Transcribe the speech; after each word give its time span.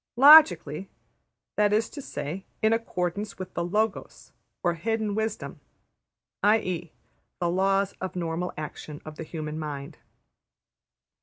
``Logically''; 0.17 0.87
that 1.57 1.71
is 1.71 1.87
to 1.91 2.01
say, 2.01 2.43
in 2.63 2.73
accordance 2.73 3.37
with 3.37 3.53
the 3.53 3.61
``Logos'' 3.63 4.31
or 4.63 4.73
hidden 4.73 5.13
wisdom, 5.13 5.59
\textit{i.e.} 6.43 6.91
the 7.39 7.49
laws 7.51 7.93
of 8.01 8.15
normal 8.15 8.51
action 8.57 8.99
of 9.05 9.17
the 9.17 9.23
human 9.23 9.59
mind. 9.59 9.99